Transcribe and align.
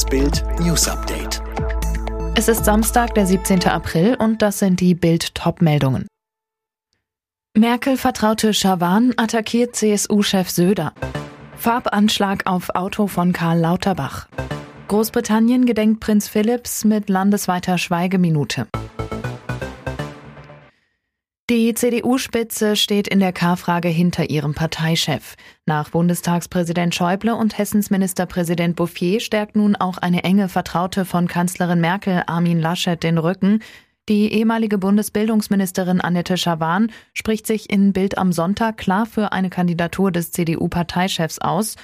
Das 0.00 0.08
Bild 0.08 0.42
News 0.60 0.88
Update. 0.88 1.42
Es 2.34 2.48
ist 2.48 2.64
Samstag, 2.64 3.14
der 3.16 3.26
17. 3.26 3.66
April 3.66 4.14
und 4.14 4.40
das 4.40 4.58
sind 4.58 4.80
die 4.80 4.94
Bild 4.94 5.34
Top-Meldungen. 5.34 6.06
Merkel 7.54 7.98
vertraute 7.98 8.54
Schawan 8.54 9.12
attackiert 9.18 9.76
CSU-Chef 9.76 10.48
Söder. 10.48 10.94
Farbanschlag 11.54 12.46
auf 12.46 12.70
Auto 12.70 13.08
von 13.08 13.34
Karl 13.34 13.58
Lauterbach. 13.58 14.28
Großbritannien 14.88 15.66
gedenkt 15.66 16.00
Prinz 16.00 16.28
Philipps 16.28 16.86
mit 16.86 17.10
landesweiter 17.10 17.76
Schweigeminute. 17.76 18.68
Die 21.50 21.74
CDU-Spitze 21.74 22.76
steht 22.76 23.08
in 23.08 23.18
der 23.18 23.32
K-Frage 23.32 23.88
hinter 23.88 24.30
ihrem 24.30 24.54
Parteichef. 24.54 25.34
Nach 25.66 25.90
Bundestagspräsident 25.90 26.94
Schäuble 26.94 27.34
und 27.34 27.58
Hessens 27.58 27.90
Ministerpräsident 27.90 28.76
Bouffier 28.76 29.18
stärkt 29.18 29.56
nun 29.56 29.74
auch 29.74 29.98
eine 29.98 30.22
enge 30.22 30.48
Vertraute 30.48 31.04
von 31.04 31.26
Kanzlerin 31.26 31.80
Merkel, 31.80 32.22
Armin 32.28 32.60
Laschet, 32.60 33.02
den 33.02 33.18
Rücken. 33.18 33.64
Die 34.08 34.32
ehemalige 34.32 34.78
Bundesbildungsministerin 34.78 36.00
Annette 36.00 36.36
Schawan 36.36 36.92
spricht 37.14 37.48
sich 37.48 37.68
in 37.68 37.92
Bild 37.92 38.16
am 38.16 38.30
Sonntag 38.30 38.76
klar 38.76 39.04
für 39.04 39.32
eine 39.32 39.50
Kandidatur 39.50 40.12
des 40.12 40.30
CDU-Parteichefs 40.30 41.40
aus. 41.40 41.74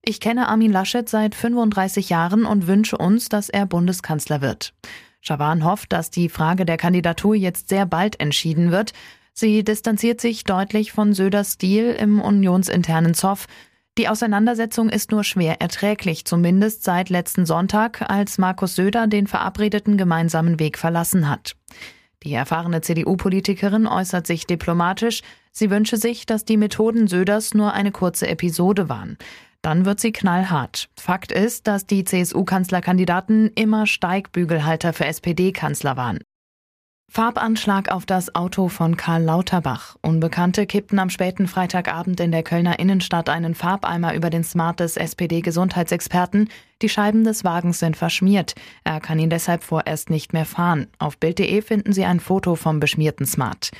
Ich 0.00 0.20
kenne 0.20 0.46
Armin 0.46 0.70
Laschet 0.70 1.08
seit 1.08 1.34
35 1.34 2.08
Jahren 2.08 2.44
und 2.44 2.68
wünsche 2.68 2.96
uns, 2.96 3.28
dass 3.28 3.48
er 3.48 3.66
Bundeskanzler 3.66 4.42
wird. 4.42 4.74
Schawan 5.20 5.64
hofft, 5.64 5.92
dass 5.92 6.10
die 6.10 6.28
Frage 6.28 6.64
der 6.64 6.76
Kandidatur 6.76 7.34
jetzt 7.34 7.68
sehr 7.68 7.86
bald 7.86 8.20
entschieden 8.20 8.70
wird. 8.70 8.92
Sie 9.32 9.62
distanziert 9.62 10.20
sich 10.20 10.44
deutlich 10.44 10.92
von 10.92 11.12
Söders 11.12 11.52
Stil 11.52 11.90
im 11.90 12.20
unionsinternen 12.20 13.14
Zoff. 13.14 13.46
Die 13.98 14.08
Auseinandersetzung 14.08 14.88
ist 14.88 15.10
nur 15.10 15.24
schwer 15.24 15.60
erträglich, 15.60 16.24
zumindest 16.24 16.84
seit 16.84 17.10
letzten 17.10 17.46
Sonntag, 17.46 18.08
als 18.08 18.38
Markus 18.38 18.76
Söder 18.76 19.08
den 19.08 19.26
verabredeten 19.26 19.96
gemeinsamen 19.96 20.60
Weg 20.60 20.78
verlassen 20.78 21.28
hat. 21.28 21.56
Die 22.24 22.32
erfahrene 22.32 22.80
CDU-Politikerin 22.80 23.86
äußert 23.86 24.26
sich 24.26 24.46
diplomatisch. 24.46 25.22
Sie 25.52 25.70
wünsche 25.70 25.96
sich, 25.96 26.26
dass 26.26 26.44
die 26.44 26.56
Methoden 26.56 27.06
Söders 27.06 27.54
nur 27.54 27.72
eine 27.72 27.92
kurze 27.92 28.28
Episode 28.28 28.88
waren. 28.88 29.18
Dann 29.62 29.84
wird 29.84 30.00
sie 30.00 30.12
knallhart. 30.12 30.88
Fakt 30.98 31.32
ist, 31.32 31.66
dass 31.66 31.86
die 31.86 32.04
CSU-Kanzlerkandidaten 32.04 33.50
immer 33.54 33.86
Steigbügelhalter 33.86 34.92
für 34.92 35.06
SPD-Kanzler 35.06 35.96
waren. 35.96 36.20
Farbanschlag 37.10 37.90
auf 37.90 38.04
das 38.04 38.34
Auto 38.34 38.68
von 38.68 38.98
Karl 38.98 39.22
Lauterbach. 39.22 39.96
Unbekannte 40.02 40.66
kippten 40.66 40.98
am 40.98 41.08
späten 41.08 41.48
Freitagabend 41.48 42.20
in 42.20 42.32
der 42.32 42.42
Kölner 42.42 42.78
Innenstadt 42.78 43.30
einen 43.30 43.54
Farbeimer 43.54 44.14
über 44.14 44.28
den 44.28 44.44
Smart 44.44 44.80
des 44.80 44.98
SPD-Gesundheitsexperten. 44.98 46.50
Die 46.82 46.90
Scheiben 46.90 47.24
des 47.24 47.44
Wagens 47.44 47.78
sind 47.78 47.96
verschmiert. 47.96 48.54
Er 48.84 49.00
kann 49.00 49.18
ihn 49.18 49.30
deshalb 49.30 49.64
vorerst 49.64 50.10
nicht 50.10 50.34
mehr 50.34 50.44
fahren. 50.44 50.88
Auf 50.98 51.16
Bild.de 51.16 51.62
finden 51.62 51.94
Sie 51.94 52.04
ein 52.04 52.20
Foto 52.20 52.56
vom 52.56 52.78
beschmierten 52.78 53.24
Smart. 53.24 53.70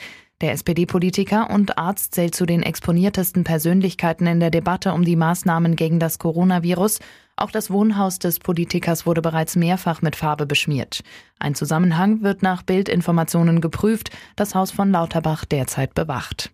Der 0.41 0.53
SPD-Politiker 0.53 1.50
und 1.50 1.78
Arzt 1.78 2.14
zählt 2.14 2.33
zu 2.33 2.47
den 2.47 2.62
exponiertesten 2.62 3.42
Persönlichkeiten 3.42 4.28
in 4.28 4.39
der 4.39 4.53
Debatte 4.53 4.92
um 4.92 5.05
die 5.05 5.17
Maßnahmen 5.17 5.75
gegen 5.75 5.98
das 5.98 6.20
Coronavirus. 6.20 7.00
Auch 7.34 7.50
das 7.50 7.72
Wohnhaus 7.72 8.20
des 8.20 8.39
Politikers 8.39 9.05
wurde 9.05 9.20
bereits 9.20 9.56
mehrfach 9.56 10.00
mit 10.00 10.14
Farbe 10.14 10.47
beschmiert. 10.47 11.03
Ein 11.41 11.56
Zusammenhang 11.56 12.22
wird 12.22 12.42
nach 12.42 12.62
Bildinformationen 12.62 13.61
geprüft, 13.61 14.11
das 14.36 14.55
Haus 14.55 14.70
von 14.70 14.92
Lauterbach 14.92 15.45
derzeit 15.45 15.95
bewacht. 15.95 16.52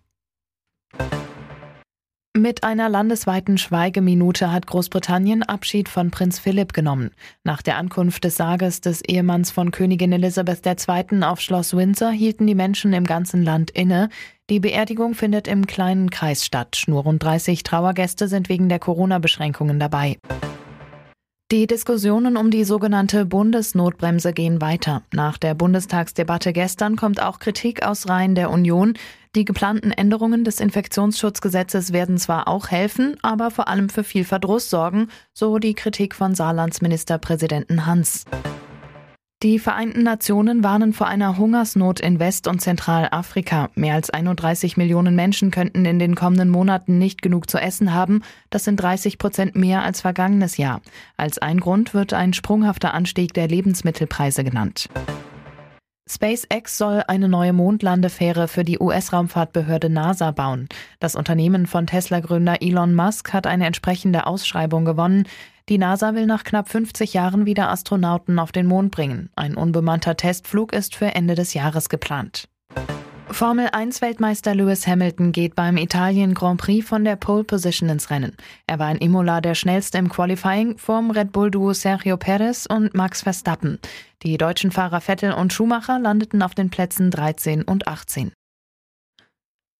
Mit 2.37 2.65
einer 2.65 2.89
landesweiten 2.89 3.57
Schweigeminute 3.57 4.51
hat 4.51 4.67
Großbritannien 4.67 5.41
Abschied 5.41 5.87
von 5.87 6.11
Prinz 6.11 6.37
Philipp 6.37 6.73
genommen. 6.73 7.11
Nach 7.45 7.61
der 7.61 7.77
Ankunft 7.77 8.25
des 8.25 8.35
Sarges 8.35 8.81
des 8.81 9.01
Ehemanns 9.05 9.51
von 9.51 9.71
Königin 9.71 10.11
Elisabeth 10.11 10.65
II. 10.65 11.23
auf 11.23 11.39
Schloss 11.39 11.77
Windsor 11.77 12.11
hielten 12.11 12.45
die 12.45 12.53
Menschen 12.53 12.91
im 12.91 13.05
ganzen 13.05 13.41
Land 13.41 13.71
inne. 13.71 14.09
Die 14.49 14.59
Beerdigung 14.59 15.13
findet 15.13 15.47
im 15.47 15.65
kleinen 15.65 16.09
Kreis 16.09 16.43
statt. 16.43 16.83
Nur 16.87 17.03
rund 17.03 17.23
30 17.23 17.63
Trauergäste 17.63 18.27
sind 18.27 18.49
wegen 18.49 18.67
der 18.67 18.79
Corona-Beschränkungen 18.79 19.79
dabei. 19.79 20.17
Die 21.51 21.67
Diskussionen 21.67 22.37
um 22.37 22.49
die 22.49 22.63
sogenannte 22.63 23.23
Bundesnotbremse 23.23 24.33
gehen 24.33 24.61
weiter. 24.61 25.03
Nach 25.13 25.37
der 25.37 25.53
Bundestagsdebatte 25.53 26.53
gestern 26.53 26.95
kommt 26.95 27.21
auch 27.21 27.37
Kritik 27.37 27.85
aus 27.85 28.09
Reihen 28.09 28.33
der 28.33 28.49
Union. 28.49 28.97
Die 29.35 29.45
geplanten 29.45 29.91
Änderungen 29.91 30.43
des 30.43 30.59
Infektionsschutzgesetzes 30.59 31.93
werden 31.93 32.17
zwar 32.17 32.47
auch 32.47 32.69
helfen, 32.69 33.17
aber 33.21 33.51
vor 33.51 33.67
allem 33.67 33.89
für 33.89 34.03
viel 34.03 34.23
Verdruss 34.23 34.71
sorgen, 34.71 35.09
so 35.33 35.59
die 35.59 35.75
Kritik 35.75 36.15
von 36.15 36.33
Saarlands 36.33 36.81
Ministerpräsidenten 36.81 37.85
Hans. 37.85 38.25
Die 39.43 39.59
Vereinten 39.59 40.03
Nationen 40.03 40.63
warnen 40.63 40.93
vor 40.93 41.07
einer 41.07 41.37
Hungersnot 41.37 41.99
in 41.99 42.19
West- 42.19 42.47
und 42.47 42.61
Zentralafrika. 42.61 43.69
Mehr 43.75 43.95
als 43.95 44.09
31 44.09 44.77
Millionen 44.77 45.13
Menschen 45.13 45.51
könnten 45.51 45.83
in 45.83 45.99
den 45.99 46.15
kommenden 46.15 46.49
Monaten 46.49 46.97
nicht 46.97 47.21
genug 47.21 47.49
zu 47.49 47.57
essen 47.57 47.93
haben. 47.93 48.21
Das 48.49 48.63
sind 48.63 48.77
30 48.77 49.17
Prozent 49.17 49.55
mehr 49.57 49.83
als 49.83 49.99
vergangenes 49.99 50.55
Jahr. 50.55 50.81
Als 51.17 51.37
ein 51.37 51.59
Grund 51.59 51.93
wird 51.93 52.13
ein 52.13 52.31
sprunghafter 52.31 52.93
Anstieg 52.93 53.33
der 53.33 53.49
Lebensmittelpreise 53.49 54.45
genannt. 54.45 54.87
SpaceX 56.07 56.77
soll 56.77 57.03
eine 57.07 57.27
neue 57.27 57.51
Mondlandefähre 57.51 58.47
für 58.47 58.63
die 58.63 58.79
US-Raumfahrtbehörde 58.79 59.89
NASA 59.89 60.29
bauen. 60.31 60.69
Das 60.99 61.15
Unternehmen 61.15 61.65
von 61.65 61.87
Tesla-Gründer 61.87 62.61
Elon 62.61 62.93
Musk 62.93 63.33
hat 63.33 63.47
eine 63.47 63.65
entsprechende 63.65 64.27
Ausschreibung 64.27 64.85
gewonnen. 64.85 65.27
Die 65.67 65.79
NASA 65.79 66.13
will 66.13 66.27
nach 66.27 66.43
knapp 66.43 66.69
50 66.69 67.15
Jahren 67.15 67.47
wieder 67.47 67.69
Astronauten 67.69 68.37
auf 68.37 68.51
den 68.51 68.67
Mond 68.67 68.91
bringen. 68.91 69.29
Ein 69.35 69.55
unbemannter 69.55 70.15
Testflug 70.15 70.73
ist 70.73 70.95
für 70.95 71.15
Ende 71.15 71.33
des 71.33 71.55
Jahres 71.55 71.89
geplant. 71.89 72.47
Formel 73.31 73.69
1 73.71 73.99
Weltmeister 74.01 74.53
Lewis 74.53 74.85
Hamilton 74.85 75.31
geht 75.31 75.55
beim 75.55 75.77
Italien 75.77 76.35
Grand 76.35 76.61
Prix 76.61 76.87
von 76.87 77.03
der 77.03 77.15
Pole 77.15 77.43
Position 77.43 77.89
ins 77.89 78.11
Rennen. 78.11 78.37
Er 78.67 78.77
war 78.77 78.91
in 78.91 78.97
Imola 78.97 79.41
der 79.41 79.55
schnellste 79.55 79.97
im 79.97 80.07
Qualifying 80.07 80.77
vorm 80.77 81.09
Red 81.09 81.31
Bull 81.31 81.49
Duo 81.49 81.73
Sergio 81.73 82.15
Perez 82.15 82.67
und 82.67 82.93
Max 82.93 83.23
Verstappen. 83.23 83.79
Die 84.21 84.37
deutschen 84.37 84.71
Fahrer 84.71 85.01
Vettel 85.01 85.33
und 85.33 85.51
Schumacher 85.51 85.97
landeten 85.97 86.43
auf 86.43 86.53
den 86.53 86.69
Plätzen 86.69 87.09
13 87.09 87.63
und 87.63 87.87
18. 87.87 88.31